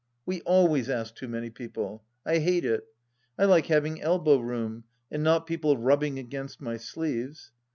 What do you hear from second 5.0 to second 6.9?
and not people rubbing against my